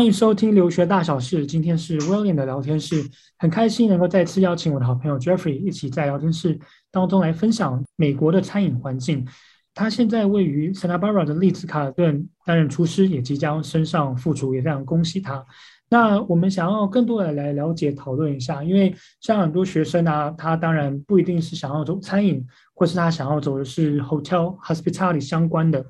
[0.00, 1.44] 欢迎收听留学大小事。
[1.44, 3.06] 今天是 William 的聊天室，
[3.36, 6.58] 很开心能够再次邀请我的好朋友 Jeffrey 一起在聊天室
[6.90, 9.26] 当中来分享美国的餐饮环境。
[9.74, 15.44] 他现在位于 Santa Barbara 的丽兹卡尔顿担任厨师，也即将升上副厨，也非常恭喜他。
[15.90, 25.84] 那我们想要更多的来了解讨论一下，因为像很多学生啊，他当然不一定是想要走餐饮，或是他想要走的是 hotel hospitality 相关的。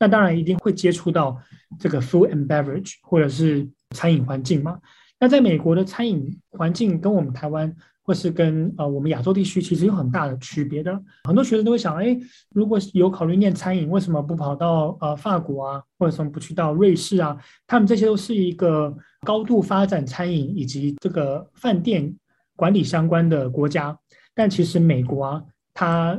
[0.00, 1.38] 那当然一定会接触到
[1.78, 4.80] 这个 food and beverage 或者是餐饮环境嘛。
[5.20, 10.98] 那在美国的餐饮环境跟我们台湾或是跟呃我们亚洲地区其实有很大的区别的。
[11.24, 12.18] 很多学生都会想，哎，
[12.54, 17.36] 如果有考虑念餐饮，为什么不跑到呃法国啊，或者什么不去到瑞士啊？
[17.66, 22.16] 他们这些都是一个高度发展餐饮以及这个饭店
[22.56, 23.96] 管理相关的国家。
[24.34, 25.42] 但其实美国啊，
[25.74, 26.18] 它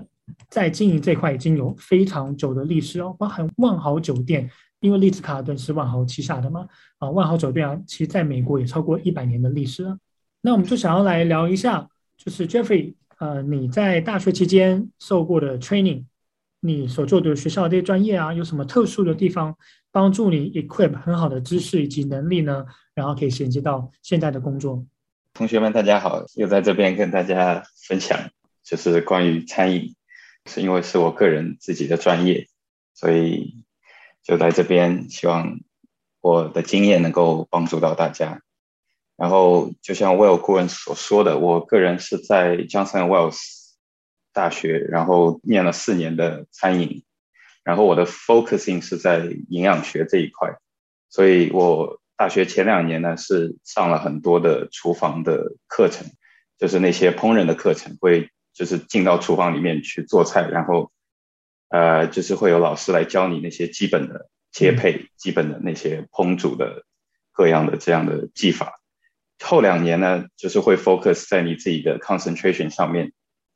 [0.50, 6.68] 在经营这块已经有非常久的历史哦，包含万豪酒店，因为丽兹卡尔顿是万豪旗下的嘛，
[7.00, 9.98] 啊，万豪酒店啊，其实在美国也超过一百年的历史了。
[10.42, 11.88] 那我们就想要来聊一下，
[12.18, 16.06] 就是 Jeffrey，呃，你在大学期间受过的 training，
[16.62, 19.56] 你所做的学校这些专业啊，有什么特殊的地方
[19.92, 22.66] 帮助你 equip 很好的知识以及能力呢？
[22.94, 24.86] 然后可以衔接到现在的工作。
[25.34, 28.20] 同学们，大家好，又在这边跟大家分享，
[28.64, 29.96] 就是关于餐饮。
[30.46, 32.48] 是因为是我个人自己的专业，
[32.94, 33.64] 所以
[34.24, 35.60] 就在这边，希望
[36.20, 38.42] 我的经验能够帮助到大家。
[39.16, 43.40] 然后就像 Will 顾问所说的，我个人是在 Johnson Wales
[44.34, 47.04] 大学，然后念了四年的餐饮，
[47.64, 49.20] 然后我的 focusing 是在
[49.50, 50.58] 营养学这一块，
[51.10, 56.08] 所以我大学前两年呢是上了很多的厨房的课程，
[56.58, 58.30] 就是那些烹饪的课程会。
[58.62, 60.92] 就是进到厨房里面去做菜，然后，
[61.70, 66.86] 呃，就是会有老师来教你那些基本的切配、嗯、基本的那些烹煮的
[67.32, 68.80] 各样的这样的技法。
[69.40, 73.14] 后两年呢，就是会 focus 在你自己的 concentration 上面，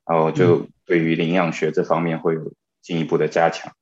[0.08, 3.74] 然后就对于营养学这方面会有进一步的加强。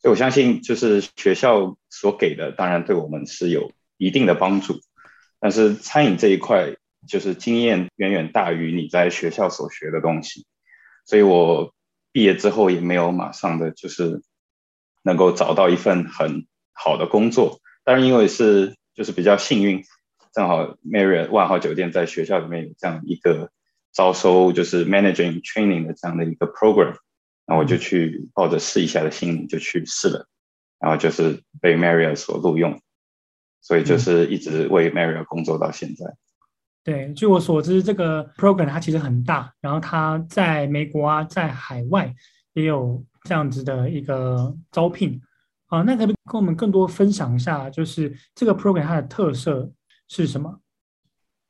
[0.00, 4.80] 所以我相信，就是学校所给的，当然对我们是有一定的帮助，
[5.38, 6.74] 但是餐饮这一块。
[7.06, 10.46] 就是经验远远大于你在学校所学的东西，
[11.04, 11.74] 所以我
[12.12, 14.22] 毕业之后也没有马上的就是
[15.02, 17.60] 能够找到一份很好的工作。
[17.84, 19.84] 当然，因为是就是比较幸运，
[20.32, 23.50] 正好 Marriott 万豪酒店在学校里面有这样一个
[23.92, 26.96] 招收就是 managing training 的这样的一个 program，
[27.46, 30.26] 那我就去抱着试一下的心理就去试了，
[30.78, 32.80] 然后就是被 Marriott 所录用，
[33.60, 36.06] 所以就是一直为 Marriott 工作到现在。
[36.84, 42.14] 对，据我所知，这个 program 它其实很大，然后它在美国啊，在海外
[42.52, 45.18] 也有这样子的一个招聘
[45.68, 45.80] 啊。
[45.80, 49.72] 那可不可以跟我们更多分享一下，就是这个 program 它的特色
[50.08, 50.60] 是什么？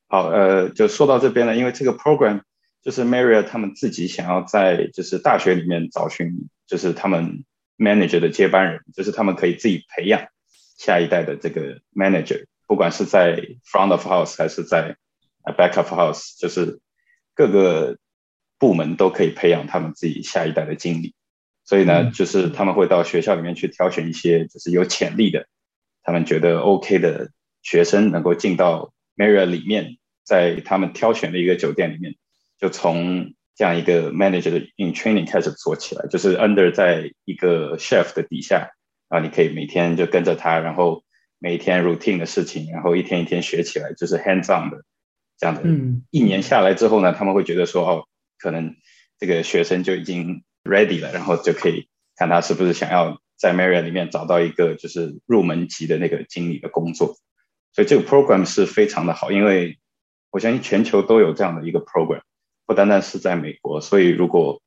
[0.07, 2.43] 好，呃，就说到这边了，因为这个 program
[2.81, 7.45] 就是 Maria 他们自己想要在就是大学里面找寻，就是他们
[7.77, 10.23] manager 的接班人，就是他们可以自己培养
[10.79, 13.35] 下一代的这个 manager，不管是在
[13.65, 14.97] front of house 还是在
[15.53, 16.81] Back of house 就是
[17.35, 17.99] 各个
[18.59, 21.15] 部门都可以培养他们自己下一代的经理，
[21.65, 25.47] 所以呢，就是他们会到学校里面去挑选一些就是有潜力的，
[26.03, 27.31] 他们觉得 OK 的
[27.63, 32.15] 学生能够进到 Marriott 里面，在他们挑选的一个酒店里面，
[32.59, 38.71] 就从这样一个 manager 的 in training 开始做起来，就是 under 在一个 chef 的底下，
[39.09, 41.05] 然后你可以每天就跟着他，然后
[41.39, 44.83] 每天 routine 的事情，然后一天一天学起来，就是 hands on 的。
[45.39, 48.05] 这样子，嗯，一年下来之后呢，他们会觉得说，哦，
[48.39, 48.75] 可能
[49.19, 57.17] 这个学生就已经 ready 了，然后就可以看他是不是想要在 Marriott 里面找到一个就是入门级的那个经理的工作。
[57.73, 59.79] 所以这个 program 是非常的好，因为
[60.31, 62.23] 我相信全球都有这样的一个 program，
[62.67, 63.81] 不单单是在美国。
[63.81, 64.63] 所以如果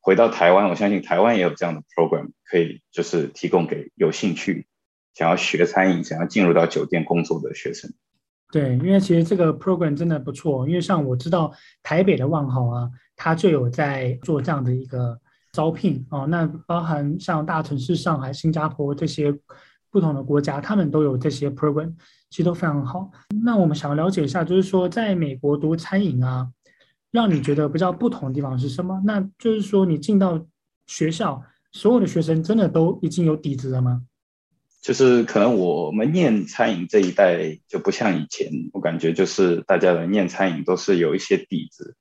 [0.00, 4.66] 回到台湾，我相信台湾也有这样的 program，可以就是提供给有兴趣
[5.12, 7.92] 想要学餐饮、想要进入到酒店工作的学生。
[8.52, 11.52] 对，因为其实这个 program 真的不错，因为像我知道
[11.82, 15.16] 台北的万豪啊，它就有在做这样的一个
[15.52, 16.26] 招聘哦。
[16.26, 19.32] 那包含像大城市上海、新加坡这些
[19.88, 21.94] 不同的国家，他们都有这些 program，
[22.28, 23.10] 其实都非常好。
[23.44, 26.48] 那我们想要了解一下，就是说在美国读餐饮啊，
[27.12, 29.00] 让你觉得比较不同的地方是什么？
[29.04, 30.44] 那就是说你进到
[30.88, 34.02] 学校，所有的学生真的都已经有底子了吗？
[34.80, 41.96] 就是可能我们念餐饮这一代就不像以前，我感觉就是大家的念餐饮都是有一些底子，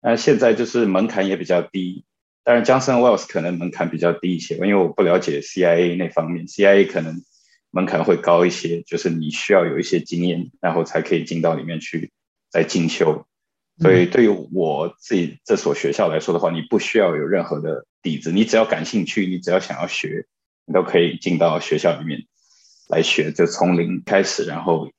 [0.00, 2.04] 那现在就是门槛也比较低。
[2.42, 7.22] 当然，Johnson Wales 可能门槛比较低一些，因为我不了解 CIA 那方面，CIA 可能
[7.70, 12.12] 门槛会高一些，就是你需要有一些经验，然后才可以进到里面去
[12.50, 13.26] 再进修。
[13.80, 20.26] 所以对于我自己这所学校来说的话，你不需要有任何的底子，你只要感兴趣，你只要想要学，
[20.66, 22.20] 你都可以进到学校里面
[22.88, 24.90] 来学，就从零开始，然后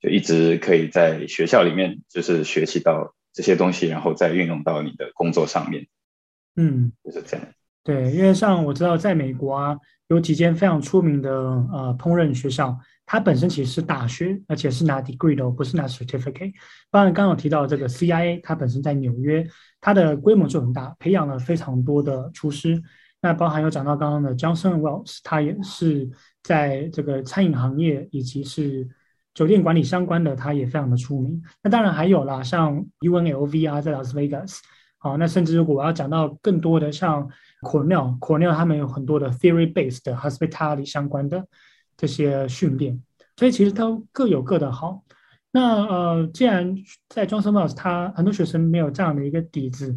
[0.00, 5.86] 就一直可以在学校里面就是学习到这些东西，然后再运用到你的工作上面。
[6.56, 7.46] 嗯，就是这样。
[7.82, 9.76] 对，因为像我知道，在美国啊，
[10.08, 16.52] 有几间非常出名的呃烹饪学校，它本身其实是大学，而且是拿 degree 的，不是拿 certificate。
[16.90, 19.46] 当然，刚刚有提到这个 CIA，它本身在纽约，
[19.80, 22.82] 它的规模就很大，培养了非常多的厨师。
[23.22, 26.08] 那包含有讲到刚刚的 Johnson Wales，它也是
[26.42, 28.88] 在这个餐饮行业以及是
[29.34, 31.42] 酒店管理相关的，它也非常的出名。
[31.62, 34.62] 那当然还有啦，像 UNLV 啊，在拉斯维加斯。
[34.98, 37.26] 好，那甚至如果我要讲到更多的，像
[37.62, 41.46] Cornell，Cornell 他们有很多的 theory-based 的 hospitality 相关的
[41.96, 43.02] 这些训练，
[43.36, 45.02] 所以其实都各有各的好。
[45.52, 46.76] 那呃，既然
[47.08, 49.96] 在 Johnson Wells，他很多学生没有这样的一个底子，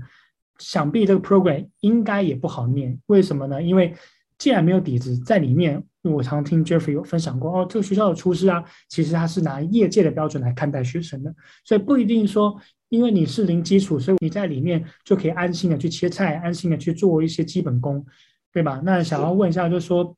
[0.63, 2.97] 想必这个 program 应该也不好念。
[3.07, 3.61] 为什么呢？
[3.61, 3.93] 因为
[4.37, 12.59] 既然没有底子在里面，我常听 Jeffrey 有分享过，哦，这个学校的厨师啊，其实他是拿业界的标准来看待学生的，所以不一定说。
[12.89, 18.05] 因为你是零基础，所以你在里面就可以安心的去切菜，安心的去做一些基本功，
[18.51, 18.79] 对吧？
[18.85, 20.15] 那想要问一下，就是说，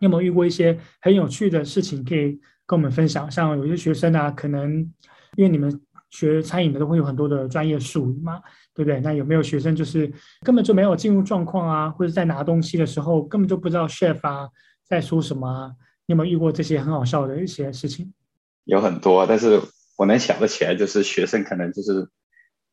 [0.00, 3.30] 你有没有遇过一些很有趣的事情可以跟我们分享？
[3.30, 4.78] 像有些学生啊，可能
[5.36, 8.40] 因为你们学餐饮的都会有很多的专业术语嘛，
[8.74, 9.00] 对不对？
[9.00, 10.12] 那有没有学生就是
[10.44, 14.48] 根本就没有进入状况啊，或者在拿东西的时候根本就不知道 chef 啊
[14.84, 15.72] 在说什么啊？
[16.06, 18.12] 你有没有遇过这些很好笑的一些事情？
[18.64, 19.60] 有很多，但是。
[19.98, 22.08] 我能想得起来，就是学生可能就是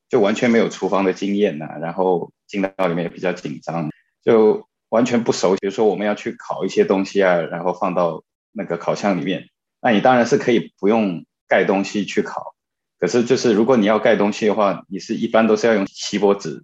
[0.07, 3.89] 就完全没有厨房的经验呐、然后进到里面也比较紧张，
[4.23, 5.55] 就完全不熟。
[5.55, 9.49] 比如说我们要去烤一些东西啊，然后放到那个烤箱里面，
[9.81, 12.53] 那你当然是可以不用盖东西去烤，
[12.99, 16.63] 可是就是如果你要盖东西的话，你是一般都是要用锡箔纸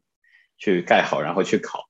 [0.58, 1.86] 去盖好，然后去烤，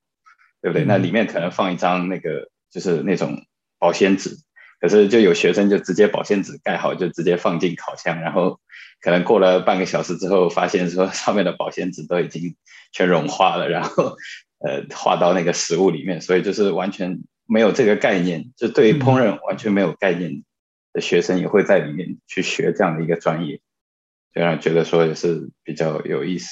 [0.62, 0.86] 对不对？
[0.86, 3.46] 嗯、那里面可能放一张那个就是那种
[3.80, 4.38] 保鲜纸。
[4.80, 8.60] 可是就有学生就直接保鲜纸盖好，就直接放进烤箱，然后
[9.00, 12.56] 可能过了半个小时之后，发现说上面的保鲜纸都已经
[12.92, 14.18] 全融化了，然后
[14.58, 20.44] 呃化到那个食物里面，所以就是完全没有这个概念，就对于烹饪完全没有概念
[20.94, 23.62] 的学生也会在里面去学这样的一个专业，
[24.34, 26.50] 就让觉得说也是比较有意思。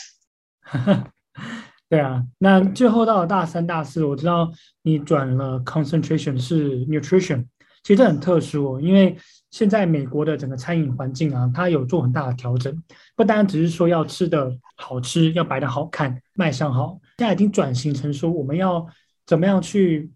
[1.89, 4.51] 对啊，那最后到了大三、大四，我知道
[4.83, 7.45] 你转了 concentration 是 nutrition。
[7.81, 9.17] 其实这很特殊哦，因为
[9.51, 12.83] 现在美国的整个餐饮环境啊，它有做很大的调整，
[13.15, 18.85] 不单只是说要吃的好吃，要摆的好看，卖相好，现在已经转型成说我们要
[19.25, 20.11] 怎么样去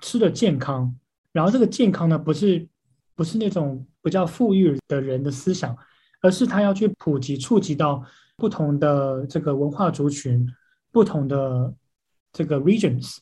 [0.00, 0.94] 吃的健康，
[1.32, 2.68] 然后这个健康呢，不是
[3.14, 5.74] 不是那种比较富裕的人的思想，
[6.20, 8.04] 而是他要去普及、触及到
[8.36, 10.46] 不同的这个文化族群、
[10.92, 11.74] 不同的
[12.32, 13.18] 这个 regions，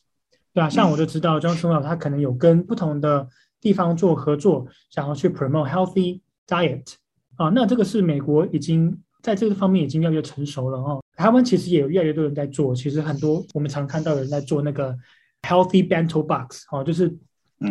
[0.53, 0.69] 对吧？
[0.69, 3.27] 像我就知道 Johnson Wales 他可能有跟不同的。
[3.59, 6.93] 地方做合作，想要去 promote healthy diet
[7.37, 11.03] 啊，那这个是美国已经在这个方面已经越来越成熟了哦。
[11.15, 14.95] 台湾其实也有越来越多人在做，其实很多我们常看到的人在做那个
[15.41, 17.11] healthy bento box 哦，就是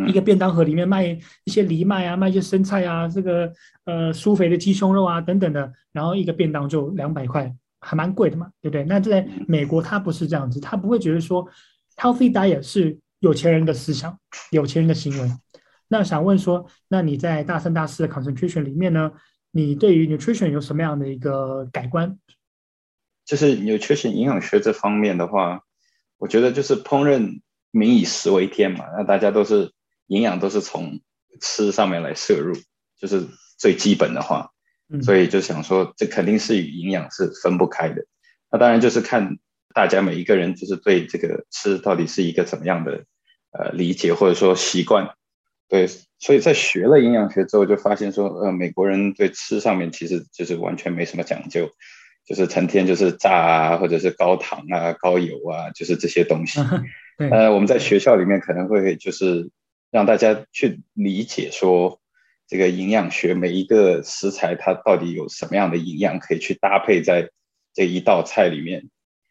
[0.08, 1.06] 一个便当盒里面卖
[1.44, 3.52] 一些藜麦啊，卖一些生菜啊，这个
[3.84, 8.84] 呃舒肥的鸡胸肉啊等等的，然后一个便当就两百块，还蛮贵的嘛，对不对？
[8.84, 11.46] 那在美国他不是这样子，他不会觉得说
[11.96, 14.18] healthy diet 是有钱人的思想，
[14.50, 15.30] 有钱人的行为。
[15.88, 19.12] 那想问说，那你在大三、大四的 concentration 里面呢？
[19.52, 22.18] 你对于 nutrition 有什么样的一个改观？
[23.24, 25.62] 就是 nutrition 营养学这方面的话，
[26.18, 27.40] 我觉得就是烹饪
[27.70, 29.72] 民以食为天嘛，那大家都是
[30.06, 31.00] 营养都是从
[31.40, 32.54] 吃上面来摄入，
[32.98, 33.26] 就是
[33.58, 34.50] 最基本的话，
[35.02, 38.04] 所以就想说，这肯定是与营养是分不开的。
[38.50, 39.38] 那当然就是看
[39.74, 43.04] 大家每一个人就是对这个吃到底是一个怎么样的
[43.52, 45.14] 呃理解或者说习惯。
[45.68, 45.88] 对，
[46.20, 51.68] 所以在学了营养学之后，就发现说，呃，美国人对吃上面其实就是完全没什么讲究，
[52.24, 56.60] 就是成天就是炸啊，或者是高糖啊、高油啊，就是这些东西。
[57.18, 59.50] 呃，我们在学校里面可能会就是
[59.90, 62.00] 让大家去理解说，
[62.46, 67.30] 这个营养学每一个食材它到底有什么样的营养可以去搭配在
[67.74, 68.88] 这一道菜里面，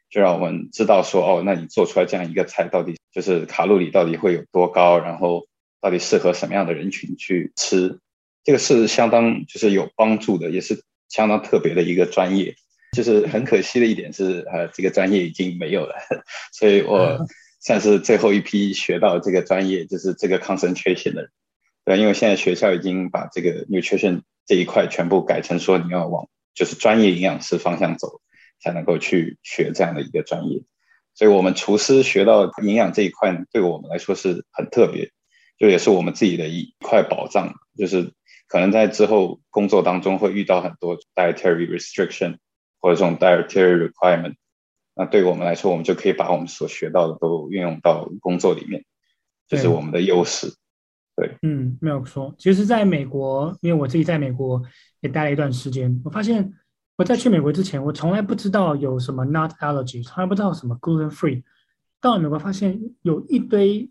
[0.09, 5.47] 就让我们知道说，哦，那你做出来这样一个菜到底就是卡路里到底会有多高，然后。
[5.81, 7.99] 到底适合什么样的人群去吃？
[8.43, 12.55] 这个是相当就是有帮助的，也是相当特别的一个专业。
[12.93, 15.93] 就是很可惜的一点是，呃，这个专业已经没有了，
[16.51, 17.19] 所以我
[17.65, 21.31] 算是最后一批学到这个专业，就是这个 concentration 的人。
[21.83, 28.21] 对，因为现在学校已经把这个 nutrition 这一块全部改成说你要往就是专业营养师方向走，
[28.61, 30.61] 才能够去学这样的一个专业。
[31.15, 35.09] 所以，我们厨师学到营养这一块，对我们来说是很特别，
[35.57, 37.55] 就也是我们自己的一块宝藏。
[37.75, 38.13] 就是
[38.47, 42.37] 可能在之后工作当中会遇到很多 dietary restriction
[42.79, 44.35] 或者这种 dietary requirement，
[44.95, 48.83] 那对我们来说，我们就可以把我们所学到的都运用到工作里面，
[49.47, 50.47] 这、就是我们的优势。
[51.17, 52.33] 对，嗯，没有错。
[52.37, 54.61] 其实，在美国，因为我自己在美国
[55.01, 56.53] 也待了一段时间，我发现
[56.97, 61.43] 我在去美国之前，我从来不知道有什么 nut allergy，从来不知道什么 gluten free。
[62.01, 63.89] 到了美国，发现有一堆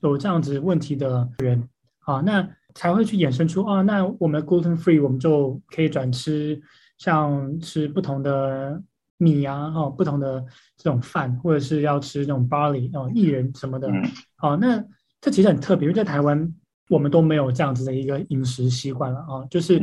[0.00, 1.68] 有这样子问题的人
[2.00, 6.60] 啊，那才会去衍生出啊，那我们 gluten free，我们就可以转吃
[6.98, 8.80] 像吃不同的
[9.20, 10.44] 米啊，哈、啊，不同的
[10.76, 13.88] 这种饭，或者是要吃那种 barley 啊，薏仁什么的。
[14.34, 14.84] 好、啊，那
[15.20, 16.52] 这其实很特别，因为在台湾。
[16.90, 19.80] 我们都没有这样子的一个饮食习惯了啊，就是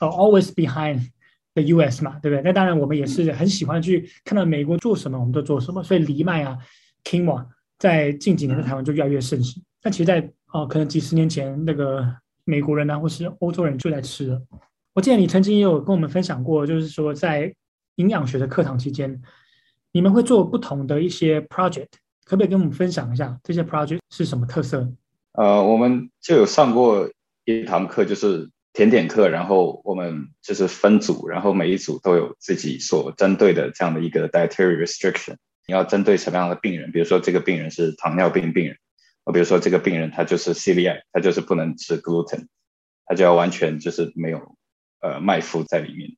[0.00, 1.00] 呃、uh,，always behind
[1.54, 2.04] the U.S.
[2.04, 2.42] 嘛，对不对？
[2.42, 5.82] 那当然，我们也是很喜欢去看到美国做什么，我们就做什么。
[5.82, 6.58] 所以藜麦啊
[7.04, 7.46] ，quinoa
[7.78, 9.62] 在近几年在台湾就越来越盛行。
[9.82, 12.06] 那其实在，在、uh, 哦，可能几十年前，那个
[12.44, 14.38] 美国人啊，或是欧洲人就在吃了。
[14.92, 17.50] 我记得你曾经也有跟我们分享过，就是说在
[17.96, 19.22] 营养学的课堂期间，
[19.92, 21.88] 你们会做不同的一些 project，
[22.24, 24.90] 可不可以跟我们分享一下这些 project 是什么特色？
[25.32, 27.10] 呃，我们就有上过
[27.44, 35.36] 一堂课，就是甜点课，然后我们就是分组，然后每一组都有自己所针对的这样的一个 dietary restriction。
[35.66, 36.90] 你要针对什么样的病人？
[36.90, 38.76] 比如说这个病人是糖尿病病人，
[39.24, 42.46] 我比如说这个病人他就是 celiac，他就是不能吃 gluten，
[43.06, 44.56] 他就要完全就是没有
[45.00, 46.10] 呃麦麸在里面。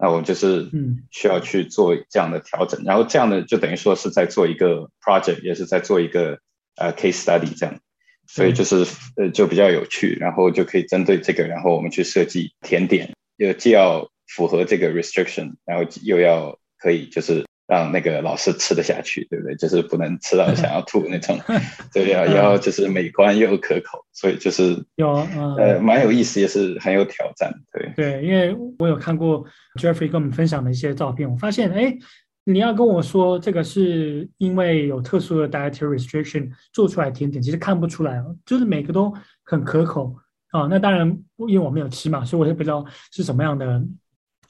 [0.00, 6.38] 那我们就是嗯需要去做这样的调整，然后这样的就等于说是在做一个 project，也是在做一个
[6.76, 7.78] 呃 case study 这样。
[8.26, 19.54] 所以就是呃，就比较有趣，然后就可以针对这个，然后我们去设计甜点，又既要符合这个 restriction，然后又要可以就是让那个老师吃得下去，对不对？
[19.54, 21.38] 就是不能吃到想要吐那种，
[21.94, 25.08] 对，要要就是美观又可口，所以就是有
[25.56, 29.44] 呃蛮有意思，也是很有挑战，对对，因为我有看过
[29.80, 31.96] Jeffrey 跟我们分享的一些照片，我发现哎。
[32.44, 39.12] 你要跟我说这个是因为有特殊的 dietary restriction 做出来甜点，其实看不出来哦，就是每个都
[39.44, 40.16] 很可口
[40.50, 40.66] 啊。
[40.68, 41.06] 那当然，
[41.46, 43.80] 因为我没有吃嘛，所以我也不知道是什么样的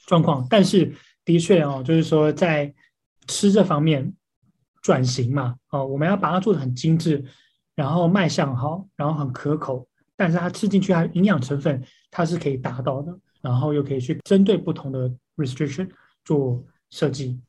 [0.07, 0.47] 状况。
[0.49, 0.91] 但是
[1.25, 2.73] 的确哦，就是说在
[3.27, 4.13] 吃这方面
[4.81, 7.23] 转型嘛，哦，我们要把它做得很精致，
[7.75, 15.89] 然后卖相好，然后很可口，但是它吃进去它营养成分它是可以达到的，然后又可以去针对不同的 restriction
[16.25, 17.39] 做设计。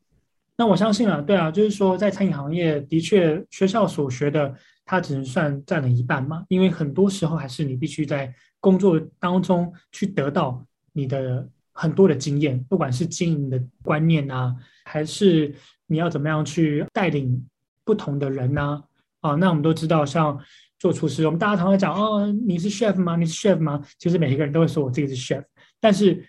[0.57, 14.55] 那我相信啊，对啊，就是说，在餐饮行业的确，学校所学的，它只能算占了一半嘛，因为很多时候还是你必须在工作当中去得到你的很多的经验，不管是经营的观念啊，
[14.93, 15.55] 还是
[15.87, 17.43] 你要怎么样去带领
[17.85, 18.85] 不同的人呢？
[19.21, 20.39] 啊，啊，那我们都知道，像
[20.79, 23.17] 做厨师，我们大家常常讲，哦，你是 chef 吗？
[23.17, 23.83] 你是 chef 吗？
[23.99, 25.43] 其实每一个人都会说我自己是 chef，
[25.81, 26.23] 但是。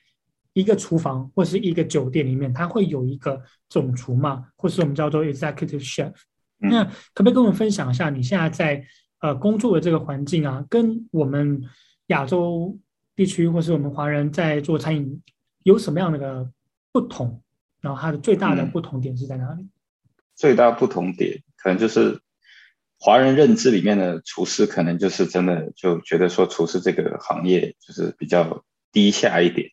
[0.56, 6.14] 一个厨房或是一个酒店里面，它会有一个总厨嘛，或是我们叫做 executive chef。
[6.60, 8.86] 那可不可以跟我们分享一下，你现在在
[9.22, 11.60] 呃工作的这个环境啊，跟我们
[12.10, 12.78] 亚洲
[13.16, 15.20] 地区或是我们华人在做餐饮
[15.64, 16.48] 有什么样的个
[16.92, 17.42] 不同？
[17.84, 19.62] 然后它的最大的不同点是在哪里？
[19.62, 19.70] 嗯，
[20.34, 22.20] 最大不同点可能就是
[22.98, 29.70] 华人认知里面的厨师，可能就是真的就觉得说厨师这个行业就是比较低下一点。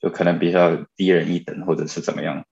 [0.00, 2.44] 就可能比较低人一等，或者是怎么样。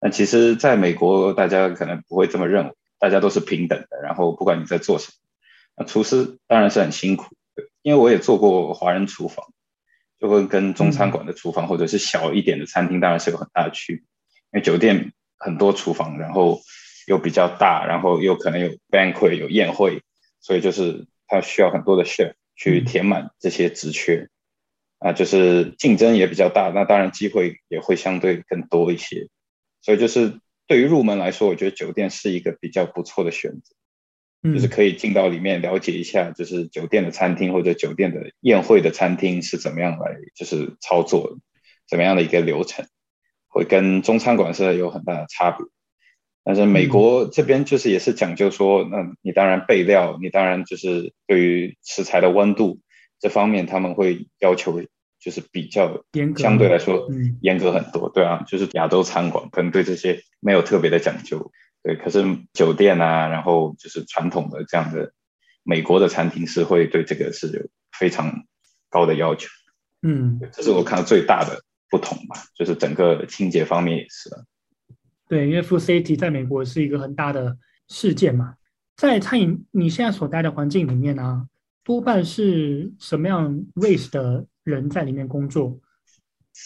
[0.00, 4.02] 那其实，在美国，大家可能不会这么认为，大家都是平等的。
[4.02, 5.12] 然后，不管你在做什么，
[5.76, 7.36] 那厨师当然是很辛苦。
[7.82, 9.46] 因为我也做过华人厨房，
[10.18, 14.04] 就会跟中餐馆的厨房，或者是小一点的餐厅，当然是有很大的区别。
[14.56, 16.62] 因为酒店很多厨房，然后
[17.06, 20.00] 又比较大，然后又可能有 banquet 有宴会，
[20.40, 24.30] 所以就是它需要很多的 chef 去填满这些职缺。
[24.98, 29.28] 啊，就是竞争也比较大，那当然机会也会相对更多一些，
[29.82, 41.36] 所以就是对于入门来说，我觉得酒店是一个比较不错的选择，就是可以进到里面了解一下，就是酒店的餐厅或者酒店的宴会的餐厅是怎么样来就是操作，
[41.86, 42.86] 怎么样的一个流程，
[43.56, 45.66] 会跟中餐馆是有很大的差别。
[46.44, 52.80] 但是美国这边就是也是讲究说，那你当然备料，你当然就是对于食材的温度。
[53.18, 54.82] 这方面他们会要求
[55.18, 57.08] 就是比较严格，相对来说
[57.40, 61.50] 严格很多，对啊，就是亚洲餐馆可能对这些没有特别的讲究，
[61.82, 62.22] 对，可是
[62.52, 65.12] 酒店啊，然后就是传统的这样的
[65.62, 67.66] 美国的餐厅是会对这个是有
[67.98, 68.44] 非常
[68.90, 69.48] 高的要求。
[70.02, 74.30] 嗯，这是我看到最大的不同吧，就是整个清洁方面也是。
[75.28, 77.56] 对，因为 Food Safety 在美国是一个很大的
[77.88, 78.54] 事件嘛，
[78.96, 81.46] 在餐饮你现在所待的环境里面呢、啊，
[81.82, 85.80] 多半是什么样 race 的人在里面工作？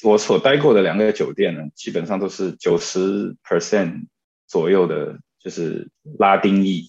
[0.04, 4.06] 我所待过的两个酒店呢，基本上都是九十 percent
[4.46, 6.84] 左右的，就是拉丁裔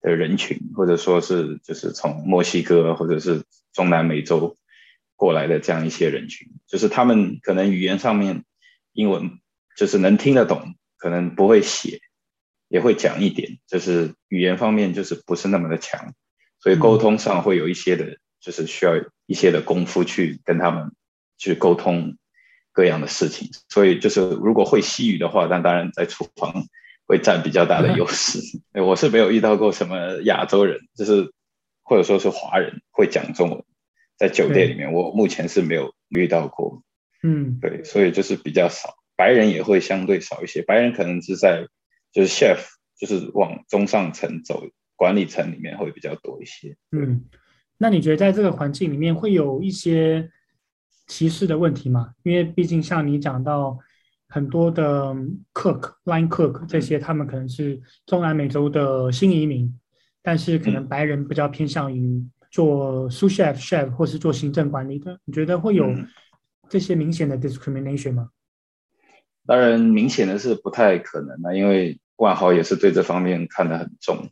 [0.00, 4.56] 的人群，或者说是就是从墨西哥或者是中南美洲
[5.18, 8.44] 过来的这样一些人群，就是他们可能语言上面
[8.92, 9.40] 英文
[9.76, 12.00] 就是能听得懂，可能不会写，
[12.68, 16.14] 也会讲一点，就是语言方面就是不是那么的强，
[16.60, 18.94] 所以沟通上会有一些的，就是需要
[19.26, 20.92] 一些的功夫去跟他们
[21.36, 22.16] 去沟通。
[22.70, 26.64] 各样的事情，所以就是如果会西语的话，那当然在厨房
[27.08, 28.38] 会占比较大的优势。
[28.80, 31.32] 我是没有遇到过什么亚洲人，就是
[31.82, 33.64] 或者说是华人会讲中文，
[34.18, 36.82] 在酒店里面，我目前是没有遇到过。
[37.22, 40.60] 嗯，对，所以就是比较少，白人也会相对少一些。
[40.62, 41.66] 白人可能是在
[42.12, 42.58] 就是 chef，
[42.98, 44.62] 就是往中上层走，
[44.96, 46.76] 管理层里面会比较多一些。
[46.90, 47.24] 嗯，
[47.78, 50.30] 那你觉得在这个环境里面会有一些？
[51.10, 53.78] 歧视的问题吗，因为毕竟像你讲到
[54.28, 55.14] 很多的
[55.54, 59.74] cook、line cook 这些，他们可能是中南美洲的新移民，
[60.20, 65.18] 但是可能白人比较偏向于做 sous chef、chef 或是做行政管理的。
[65.24, 65.86] 你觉得会有
[66.68, 68.30] 这些明显的 discrimination 吗？
[69.46, 74.30] 当然，明显的是不太可能的，因为万豪也是对这方面看得很重，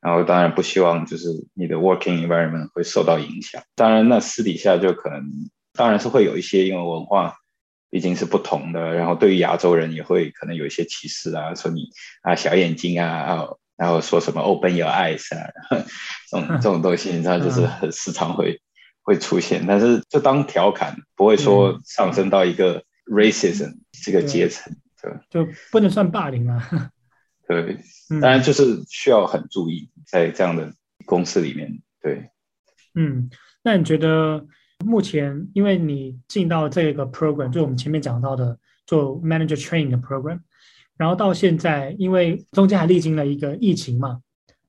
[0.00, 3.62] 然后当然不希望就是你的 working environment 会受到影响。
[3.74, 5.22] 当然，那私底下就可能。
[5.76, 7.34] 当然是会有一些，因为文化
[7.90, 11.88] 毕竟是不同的，然后对于亚洲人也会可能有一些歧视啊，说你
[12.22, 13.44] 啊小眼睛啊，
[13.76, 15.50] 然后说什么 open your eyes 啊，
[16.30, 18.60] 这种这种东西，你知道就是很时常会
[19.02, 26.90] 会出现，但是就当调侃，不会说上升到一个 racism 这个阶层，对，就不能算霸凌啊。
[27.48, 27.78] 对，
[28.20, 30.72] 当然就是需要很注意在这样的
[31.04, 32.30] 公司里面，对，
[32.94, 33.30] 嗯，
[33.62, 34.46] 那你觉得？
[34.84, 40.40] 目前，因为你进到这个 program，就我们前面讲到的做 manager training 的 program，
[40.96, 44.20] 然后到现在，因为中间还历经了一个疫情嘛，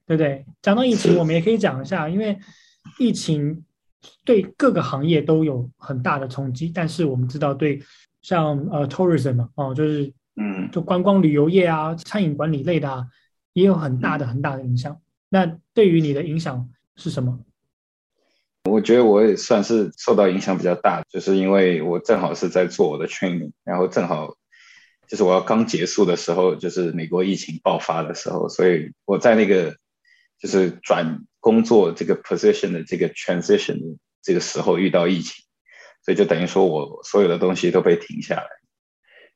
[0.05, 0.45] 对不对？
[0.61, 2.38] 讲到疫情，我们也可以讲一下，因为
[2.99, 3.63] 疫情
[4.23, 7.81] 对各个行业都有很大的冲击，但是我们知道，对
[8.21, 13.05] 像呃 tourism 嘛，哦，就是嗯，就观光旅游业啊，餐饮管理类的啊，
[13.53, 14.99] 也有很大的很大的影响。
[15.29, 17.39] 那对于你的影响是什么？
[18.69, 24.35] 我觉得我也算是受到影响比较大，就是因为我正好是在做我的 training，然后正好
[25.07, 29.75] 就是我要刚结束的时候，就是美国疫情爆发的时候，所以我在那个
[30.39, 35.43] 就是转工作这个 position 的这个 transition 的这个时候遇到疫情，
[36.03, 38.47] 所以就等于说我所有的东西都被停下来，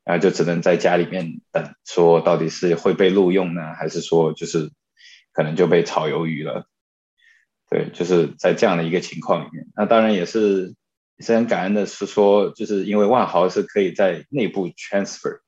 [0.03, 4.71] 然后就只能在家里面等，说到底是会被录用呢，还是说就是
[5.31, 6.67] 可能就被炒鱿鱼了。
[7.69, 10.73] 对，就是在这样的一个情况里面，那当然也是
[11.17, 15.41] 也是很感恩的，是说，就是因为万豪是可以在内部 transfer，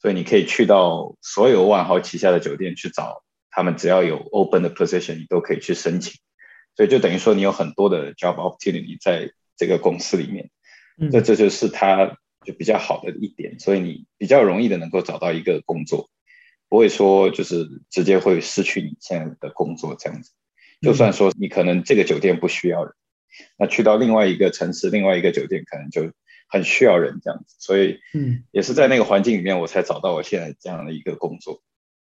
[0.00, 6.14] 所以你可以去到所有万豪旗下的酒店去找他们，只要有 open 的 position，你都可以去申请，
[6.76, 10.50] 所以就等于说你有很多的 job opportunity 在这个公司里面，
[11.10, 16.08] 这这就是它就比较好的一点，所以你比较容易的能够找到一个工作，
[16.68, 20.30] 不会说就是直接会失去你现在的工作这样子。
[20.80, 22.92] 就算说你可能这个酒店不需要人，
[23.58, 26.12] 那去到另外一个城市，另外一个酒店可能就
[26.48, 31.60] 很需要人这样子，所以嗯，也是在那个环境里面，我才找到我现在这样的一个工作。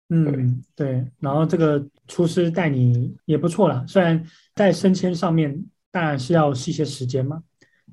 [0.08, 1.04] 嗯，对。
[1.18, 7.42] 然后这个厨师带你也不错啦，虽然在升迁上面当然是要一些时间嘛。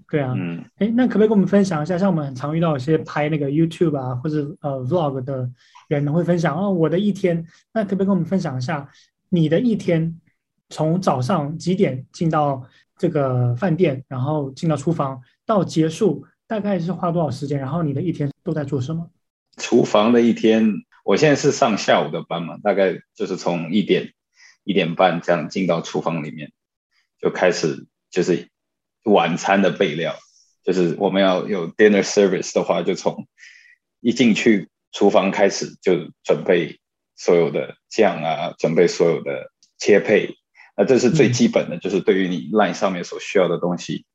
[0.10, 1.98] 对啊，嗯，哎，那可不可以跟我们分享一下？
[1.98, 5.50] 像我们很常遇到一些拍那个 YouTube 啊，或者呃 Vlog 的
[5.88, 8.88] 人会分享哦，我的一天，那可不可以跟我们分享一下
[9.30, 10.20] 你的一天？
[10.70, 12.64] 从早上几点进到
[12.98, 16.26] 这个饭店，然后进到厨房，到结束
[16.62, 17.60] 大概是花多少时间？
[17.60, 19.10] 然后你的一天都在做什么？
[19.58, 20.72] 厨房的一天，
[21.06, 24.14] 我现在是上下午的班嘛，大概就是从一点
[24.64, 26.52] 一点半这样进到厨房里面，
[27.20, 28.50] 就开始就是
[29.04, 30.16] 晚餐的备料，
[30.64, 33.28] 就是我们要有 dinner service 的话，就从
[34.00, 36.80] 一进去厨房开始就准备
[37.16, 40.36] 所有的酱啊，准备所有的切配。
[40.76, 44.06] 那这是最基本的，就是对于你 line 上面所需要的东西，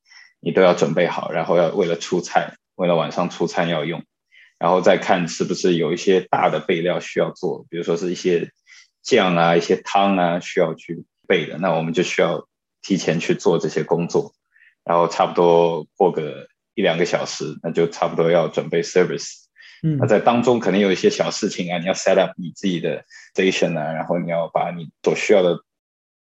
[0.40, 4.03] 你都要准备好，然后要为了出菜，为了晚上出餐要用，
[4.59, 8.51] 然后再看是不是有一些大的备料需要做，比如说是一些
[9.03, 12.46] 酱啊、一些汤啊需要去备的，那我们就需要
[12.83, 14.33] 提前去做这些工作，
[14.85, 19.46] 然后差不多过个一两个小时，那就差不多要准备 service。
[19.83, 25.61] 嗯，那在当中可能有一些小事情啊，你要 set up 你自己的 station 啊，然后你要把你所需要的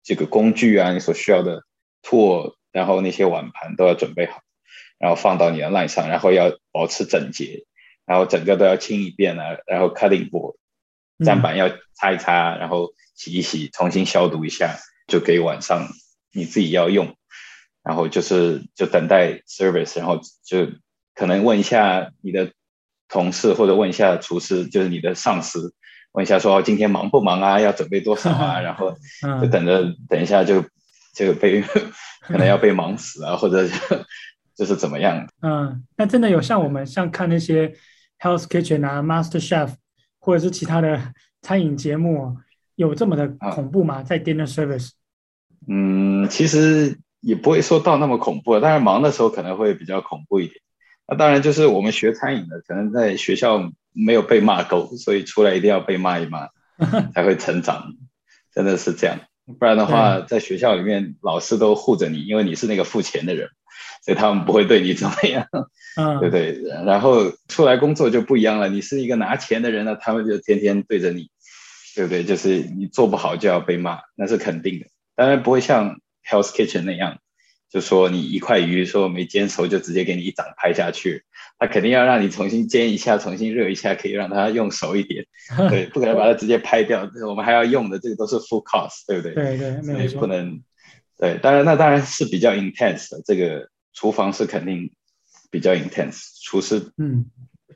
[0.04, 1.63] 这个工具啊，你所需要的
[2.04, 4.41] tool，然后那些碗盘都要准备好，
[4.99, 7.65] 然后放到你的 line 上，然后要保持整洁，
[8.05, 10.55] 然后整个都要清一遍啊，然后 cutting board
[11.19, 14.75] 砧板要擦一擦，然后洗一洗，重新消毒一下，
[15.07, 15.88] 就给晚上
[16.33, 17.15] 你自己要用，
[17.83, 20.67] 然后就是就等待 service，然后就
[21.13, 22.51] 可能问一下你的。
[23.07, 25.75] 同事或者问一下厨师，就是你的上司，
[26.13, 27.59] 问一下说今天忙不忙啊？
[27.61, 28.59] 要准备多少啊？
[28.65, 28.97] 然后
[29.39, 30.65] 就等着，等一下就
[31.15, 31.62] 就被
[32.21, 33.67] 可能要被忙死啊，或者
[34.56, 35.28] 就是怎么样？
[35.41, 37.73] 嗯，那真的有像我们像看那些
[38.19, 39.73] Hell's Kitchen 啊、Master Chef
[40.19, 42.38] 或者是其他的餐饮节目，
[42.75, 44.04] 有这么的恐怖吗？
[44.04, 44.91] 在 Dinner Service？
[45.67, 50.58] 嗯，其实也不会说到那么恐怖，但是忙的时候可能会比较恐怖一点。
[51.08, 56.49] 那当然，就是我们学餐饮的，可能在学校没有被骂够，所以出来一定要被骂一骂，
[57.13, 57.93] 才会成长。
[58.51, 63.49] 真的是这样，不然的话，在学校里面老师都护着你，因为你是那个付钱的人，
[64.03, 65.47] 所以他们不会对你怎么样，
[65.97, 66.62] 嗯，对对。
[66.86, 71.29] 然后出来工作就不一样了，你是一个拿钱的人呢，他们就天天对着你，
[71.95, 72.23] 对不对？
[72.23, 74.88] 就是你做不好就要被骂，那是肯定的。
[75.15, 77.19] 当然不会像 Health Kitchen 那样。
[77.67, 81.25] 就说你一块鱼说没煎熟，就直接给你一掌拍下去，
[81.57, 85.25] 他肯定要让你重新煎一下，重新热一下，可以让它用熟一点。
[85.69, 87.09] 对，不可能把它直接拍掉。
[87.27, 89.33] 我们还要用的这个都是 full cost，对不对？
[89.33, 90.19] 对对，没有错。
[90.21, 90.61] 不能。
[91.17, 94.91] 对，当然那当然是比较 intense 的，这个厨房是肯定
[95.49, 97.25] 比较 intense，厨师嗯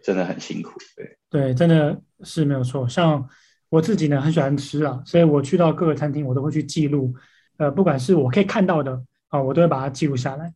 [0.04, 0.74] 真的很辛苦。
[0.98, 2.88] 对对，真的是没有错。
[2.88, 3.28] 像
[3.70, 7.14] 我自己呢，很喜欢吃啊，所以我去到各个餐厅，我都会去记录。
[7.58, 9.02] 呃，不管是我可以看到的。
[9.30, 10.52] 啊，我都会把它记录下来。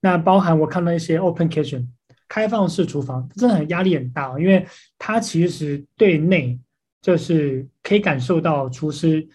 [0.00, 1.86] 那包含我看到一些 open kitchen
[2.28, 4.66] 开放式厨房，真的很压力很大，因为
[4.98, 6.58] 它其实对内
[7.00, 9.26] 就是可以感受到厨师，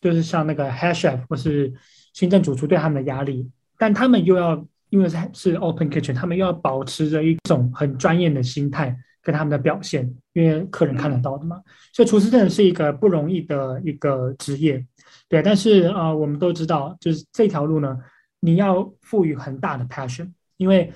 [0.00, 1.72] 就是像那个 head chef 或是
[2.12, 11.60] 行政主厨对他们的压力，但他们又要因为是 open kitchen，他们又要保持着一种很专业的心态跟他们的表现，因为客人看得到的嘛。
[11.92, 14.84] 所以厨师真的是一个不容易的一个职业，
[15.28, 15.42] 对。
[15.42, 17.96] 但是啊、我们都知道，就是这条路呢。
[18.42, 20.90] 你要赋予很大的 passion，因为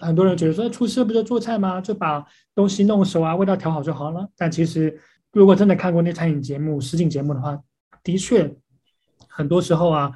[0.00, 1.80] 很多人觉得说，厨师不就做菜吗？
[1.80, 4.28] 就把东西弄熟啊，味道调好就好了。
[4.36, 4.98] 但其实，
[5.32, 7.58] 如果真的看过那餐饮节目、实景节目的话，
[8.02, 8.54] 的确，
[9.28, 10.12] 很多时候啊，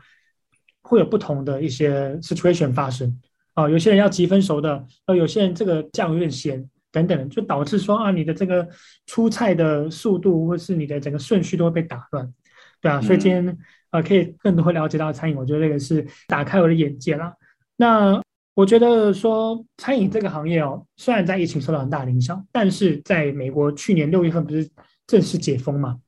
[0.83, 3.21] 会有不同的一些 situation 发生
[3.55, 3.69] 啊。
[3.69, 8.69] 有些人要急分熟的，呃，有些人这个酱有点咸等等，就导致说啊，你的这个
[9.07, 12.33] 出菜的速度或是你的整个顺序都会被打乱，
[12.81, 13.01] 对啊。
[13.01, 13.59] 所以今天。
[13.91, 17.33] 啊，可以更多了解到餐饮，我觉得这个是打开我的眼界了。
[17.75, 18.23] 那
[18.55, 24.69] 我觉得说餐饮这个行业哦，虽然在疫情受到很大的影响，但是在美国去年六月份不是
[25.07, 25.99] 正式解封嘛？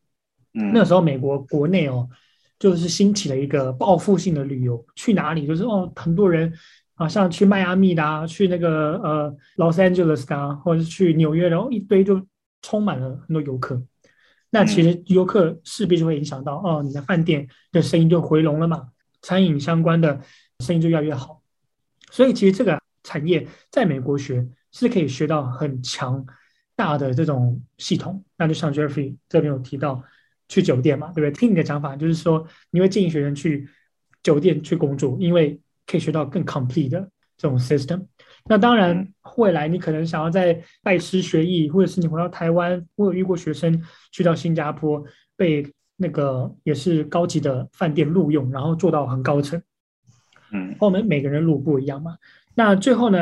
[0.54, 2.08] 嗯，那时候美国国内哦，
[2.58, 6.52] 就是兴起了一个报复性的旅游，去哪里就是哦，很多人
[6.94, 12.20] 啊，像去迈阿密的啊，去那个呃 Los Angeles 的啊，或者是去纽约，然后一堆就
[12.60, 13.82] 充满了很多游客。
[14.50, 18.88] 那其实游客势必就会影响到哦，你的饭店的生意就回笼了嘛，
[19.22, 20.20] 餐饮相关的
[20.58, 21.41] 生意就越来越好。
[22.12, 26.24] 所以其实这个产业在美国学是可以学到很强
[26.76, 28.22] 大的这种系统。
[28.36, 30.02] 那就像 Jeffrey 这边有提到
[30.46, 31.32] 去酒店嘛，对不对？
[31.32, 33.66] 听你的讲法就是说，你会建议学生去
[34.22, 37.00] 酒店去工作，因为可以学到更 complete 的
[37.38, 38.06] 这种 system。
[38.44, 45.02] 那当然，未来你可能想要在拜师学艺，或者是你回到台湾，我有遇过学生去到新加坡，
[45.34, 49.62] 被那个也是高级的饭店录用，然后做到很高层。
[50.52, 52.16] 嗯，我们每个人路不一样嘛。
[52.54, 53.18] 那最后呢，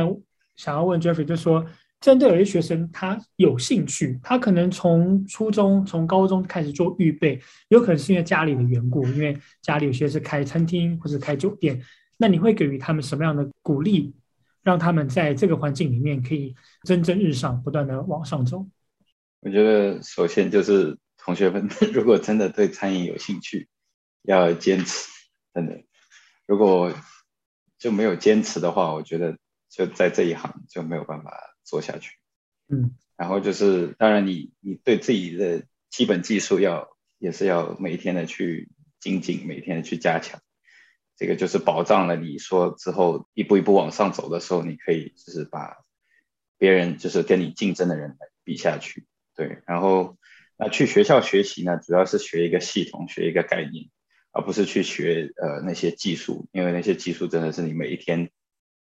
[0.57, 1.65] 想要问 Jeffrey，就是说，
[2.01, 11.81] 针对有些学生他有兴趣，他可能从初中、从高中开始做预备，有可能是因为家里的缘故，因为家里有些是开餐厅或者开酒店，
[12.19, 14.15] 那你会给予他们什么样的鼓励？
[14.63, 18.67] 让他们在这个环境里面可以蒸蒸日上，不断的往上走。
[19.41, 23.69] 我觉得首先就是同学们， 如果真的对餐饮有兴趣，
[24.23, 25.09] 要坚持。
[25.55, 25.81] 真的，
[26.47, 26.93] 如果
[27.81, 29.39] 就没有坚持的话，我觉得
[29.69, 32.19] 就在这一行就没有办法做下去。
[32.69, 38.69] 嗯，然后就是当然你你对自己的基本技术要也是要每天的去
[39.01, 40.41] 精进，每天的去加强。
[41.17, 45.79] 这个就是保障了你说之后一步一步往上走的时候，你可以就是把
[46.59, 49.63] 别人就是跟你竞争的人比下去，对。
[49.67, 50.19] 然后
[50.57, 53.91] 那去学校学习呢，主要是学一个系统，学一个概念，
[54.33, 58.31] 而不是去学呃那些技术，因为那些技术真的是你每一天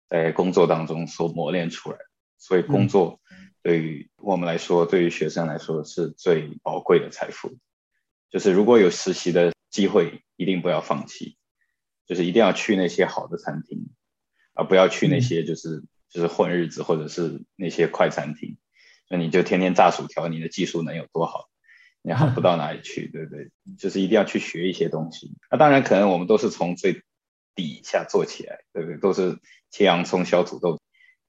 [0.07, 1.97] 在工作当中所磨练出来。
[2.37, 3.19] 所以工作
[3.61, 7.57] 对于我们来说，对于学生来说是最宝贵的财富。
[8.29, 11.35] 就是如果有实习的机会，一定不要放弃，
[12.05, 13.89] 就是一定要去那些好的餐厅，
[14.53, 18.57] 而不要去那些就是就是混日子或者是那些快餐厅。
[19.09, 21.49] 那你就天天炸薯条，你的技术能有多好？
[22.01, 23.51] 你好不到哪里去， 对不对？
[23.77, 25.33] 就是一定要去学一些东西。
[25.51, 27.03] 那当然，可能我们都是从最
[27.55, 28.97] 底下做起来，对不对？
[28.97, 30.79] 都是切洋葱、削土豆。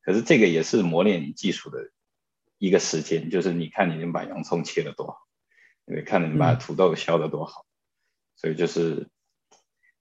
[0.02, 1.90] 可是这个也是磨练你技术的
[2.58, 5.18] 一个时间，就是你看你能把洋葱切得多好，
[5.86, 7.66] 对，看你能把土豆削得多好。
[8.36, 9.08] 所以就是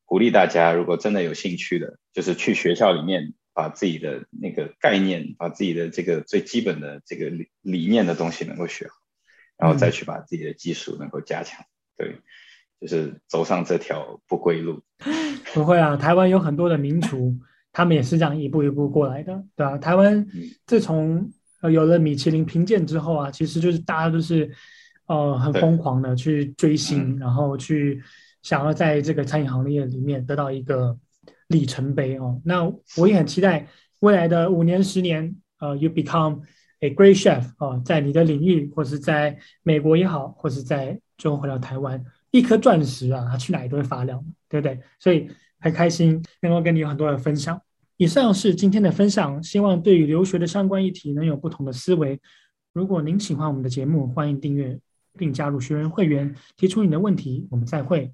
[0.05, 8.93] 鼓励大家，如果真的有兴趣的，就是去学校里面把自己的那个概念，把自己的这个最基本的这个理理念的东西能够学好。
[9.59, 11.65] 然后再去把自己的技术能够加强，
[11.97, 12.15] 对，
[12.79, 14.81] 就是走上这条不归路。
[15.53, 17.37] 不会啊，台湾有很多的名厨，
[17.73, 19.77] 他们也是这样一步一步过来的，对吧？
[19.77, 20.25] 台湾
[20.65, 21.29] 自从
[21.61, 24.49] 呃有了米其林评鉴之后啊，其实就是大家都是
[25.07, 28.01] 呃很疯狂的去追星，然后去
[28.43, 30.97] 想要在这个餐饮行业里面得到一个
[31.47, 32.41] 里程碑哦。
[32.45, 32.63] 那
[32.95, 33.67] 我也很期待
[33.99, 36.43] 未来的五年、十年，呃，you become。
[36.81, 44.79] A great chef 啊，在你的领域，或是在美国也好，或是在最后回到台湾，一颗钻石啊，它去哪里都会发亮，对不对？
[44.99, 47.61] 所以很开心能够跟你有很多的分享。
[47.97, 52.17] 以上是今天的分享，希望对于留学的相关议题能有不同的思维。
[52.71, 54.79] 如果您喜欢我们的节目，欢迎订阅
[55.17, 58.13] 并加入学员会员，提出你的问题，我们再会。